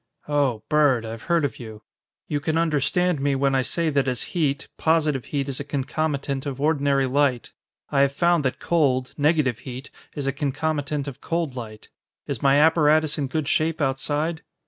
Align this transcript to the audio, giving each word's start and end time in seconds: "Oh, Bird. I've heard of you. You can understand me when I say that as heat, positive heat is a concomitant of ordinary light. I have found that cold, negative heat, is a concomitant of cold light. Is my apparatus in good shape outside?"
"Oh, 0.27 0.63
Bird. 0.67 1.05
I've 1.05 1.21
heard 1.29 1.45
of 1.45 1.59
you. 1.59 1.83
You 2.27 2.39
can 2.39 2.57
understand 2.57 3.21
me 3.21 3.35
when 3.35 3.53
I 3.53 3.61
say 3.61 3.91
that 3.91 4.07
as 4.07 4.23
heat, 4.33 4.67
positive 4.75 5.25
heat 5.25 5.47
is 5.47 5.59
a 5.59 5.63
concomitant 5.63 6.47
of 6.47 6.59
ordinary 6.59 7.05
light. 7.05 7.53
I 7.91 7.99
have 7.99 8.11
found 8.11 8.43
that 8.43 8.57
cold, 8.59 9.13
negative 9.15 9.59
heat, 9.59 9.91
is 10.15 10.25
a 10.25 10.33
concomitant 10.33 11.07
of 11.07 11.21
cold 11.21 11.55
light. 11.55 11.89
Is 12.25 12.41
my 12.41 12.55
apparatus 12.55 13.19
in 13.19 13.27
good 13.27 13.47
shape 13.47 13.79
outside?" 13.79 14.41